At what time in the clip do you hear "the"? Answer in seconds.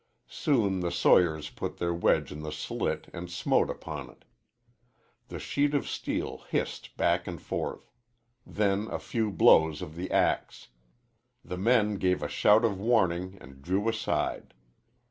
0.79-0.89, 2.41-2.51, 5.27-5.37, 9.95-10.09, 11.45-11.59